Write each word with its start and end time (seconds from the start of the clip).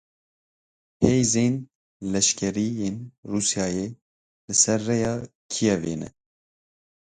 Hêzên 1.03 1.55
leşkerî 2.11 2.67
yên 2.79 2.97
Rûsyayê 3.31 3.87
li 4.47 4.55
ser 4.61 4.79
rêya 4.87 5.15
Kievê 5.51 5.95
ne. 6.01 6.09